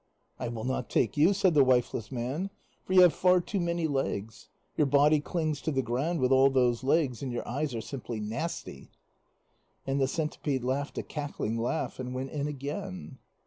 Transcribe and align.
"I 0.39 0.47
will 0.47 0.63
not 0.63 0.89
take 0.89 1.15
you," 1.15 1.31
said 1.31 1.53
the 1.53 1.63
wifeless 1.63 2.11
man, 2.11 2.49
"for 2.83 2.93
you 2.93 3.01
have 3.03 3.13
far 3.13 3.39
too 3.39 3.59
many 3.59 3.85
legs. 3.85 4.49
Your 4.75 4.87
body 4.87 5.19
clings 5.19 5.61
to 5.61 5.71
the 5.71 5.83
ground 5.83 6.21
with 6.21 6.31
all 6.31 6.49
those 6.49 6.83
legs, 6.83 7.21
and 7.21 7.31
your 7.31 7.47
eyes 7.47 7.75
are 7.75 7.81
simply 7.81 8.19
nasty." 8.19 8.89
And 9.85 10.01
the 10.01 10.07
centipede 10.07 10.63
laughed 10.63 10.97
a 10.97 11.03
cackling 11.03 11.55
laugh 11.59 11.99
and 11.99 12.15
went 12.15 12.31
in 12.31 12.47
again. 12.47 13.19